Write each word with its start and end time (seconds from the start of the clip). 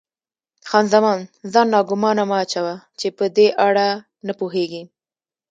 خان 0.69 0.85
زمان: 0.93 1.19
ځان 1.51 1.67
ناګومانه 1.73 2.23
مه 2.29 2.37
اچوه، 2.43 2.75
چې 2.99 3.07
په 3.17 3.25
دې 3.35 3.47
اړه 3.67 3.87
نه 4.27 4.33
پوهېږې. 4.39 4.83